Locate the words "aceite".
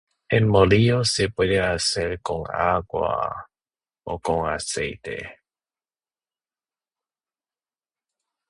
4.47-5.41